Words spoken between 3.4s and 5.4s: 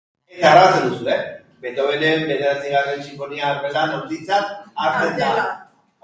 artelan handitzat hartzen da.